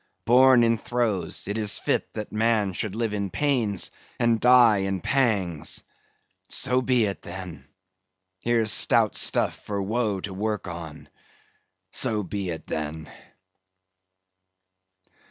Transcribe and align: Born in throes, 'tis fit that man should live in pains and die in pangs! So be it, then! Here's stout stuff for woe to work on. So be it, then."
Born 0.25 0.63
in 0.63 0.79
throes, 0.79 1.43
'tis 1.43 1.77
fit 1.77 2.11
that 2.15 2.31
man 2.31 2.73
should 2.73 2.95
live 2.95 3.13
in 3.13 3.29
pains 3.29 3.91
and 4.19 4.39
die 4.41 4.77
in 4.77 4.99
pangs! 4.99 5.83
So 6.49 6.81
be 6.81 7.05
it, 7.05 7.21
then! 7.21 7.67
Here's 8.39 8.71
stout 8.71 9.15
stuff 9.15 9.63
for 9.63 9.79
woe 9.79 10.19
to 10.21 10.33
work 10.33 10.67
on. 10.67 11.07
So 11.91 12.23
be 12.23 12.49
it, 12.49 12.65
then." 12.65 13.11